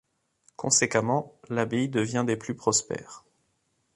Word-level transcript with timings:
Conséquemment 0.55 1.31
l'abbaye 1.47 1.87
devient 1.87 2.23
des 2.25 2.35
plus 2.35 2.55
prospères. 2.55 3.23